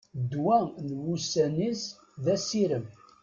Ddwa 0.21 0.59
n 0.85 0.89
wussan-is 1.03 1.81
d 2.23 2.25
asirem. 2.35 2.85